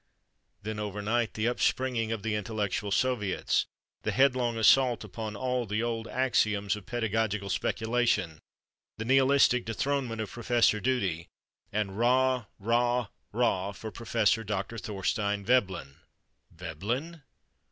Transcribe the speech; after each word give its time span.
Then, 0.63 0.79
overnight, 0.79 1.35
the 1.35 1.47
upspringing 1.47 2.11
of 2.11 2.23
the 2.23 2.33
intellectual 2.33 2.89
soviets, 2.89 3.67
the 4.01 4.09
headlong 4.11 4.57
assault 4.57 5.03
upon 5.03 5.35
all 5.35 5.67
the 5.67 5.83
old 5.83 6.07
axioms 6.07 6.75
of 6.75 6.87
pedagogical 6.87 7.51
speculation, 7.51 8.39
the 8.97 9.05
nihilistic 9.05 9.63
dethronement 9.63 10.19
of 10.19 10.31
Prof. 10.31 10.81
Dewey—and 10.81 11.99
rah, 11.99 12.45
rah, 12.57 13.09
rah 13.31 13.71
for 13.73 13.91
Prof. 13.91 14.43
Dr. 14.43 14.79
Thorstein 14.79 15.45
Veblen! 15.45 15.97
Veblen? 16.49 17.21